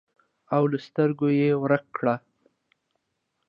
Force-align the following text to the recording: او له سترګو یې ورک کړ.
او 0.55 0.63
له 0.71 0.77
سترګو 0.87 1.27
یې 1.39 1.49
ورک 1.61 1.85
کړ. 1.97 2.05